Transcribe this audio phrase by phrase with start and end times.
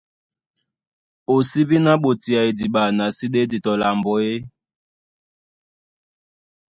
[1.33, 4.33] O sí bí ná ɓotea idiɓa, na sí ɗédi tɔ lambo e?